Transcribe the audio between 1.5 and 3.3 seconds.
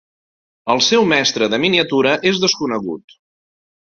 de miniatura és desconegut.